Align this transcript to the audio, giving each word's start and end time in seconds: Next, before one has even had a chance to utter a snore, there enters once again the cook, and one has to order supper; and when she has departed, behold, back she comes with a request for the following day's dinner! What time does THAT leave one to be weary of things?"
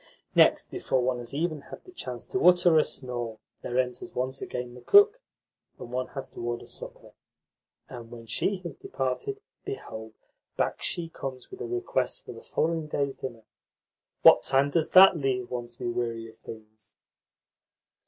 Next, 0.33 0.71
before 0.71 0.99
one 1.03 1.19
has 1.19 1.31
even 1.31 1.61
had 1.61 1.81
a 1.85 1.91
chance 1.91 2.25
to 2.25 2.43
utter 2.47 2.75
a 2.79 2.83
snore, 2.83 3.37
there 3.61 3.77
enters 3.77 4.15
once 4.15 4.41
again 4.41 4.73
the 4.73 4.81
cook, 4.81 5.21
and 5.77 5.91
one 5.91 6.07
has 6.17 6.27
to 6.29 6.43
order 6.43 6.65
supper; 6.65 7.11
and 7.87 8.09
when 8.09 8.25
she 8.25 8.55
has 8.63 8.73
departed, 8.73 9.39
behold, 9.63 10.13
back 10.57 10.81
she 10.81 11.07
comes 11.07 11.51
with 11.51 11.61
a 11.61 11.67
request 11.67 12.25
for 12.25 12.31
the 12.31 12.41
following 12.41 12.87
day's 12.87 13.15
dinner! 13.15 13.43
What 14.23 14.41
time 14.41 14.71
does 14.71 14.89
THAT 14.89 15.17
leave 15.17 15.51
one 15.51 15.67
to 15.67 15.77
be 15.77 15.85
weary 15.85 16.27
of 16.27 16.37
things?" 16.37 16.97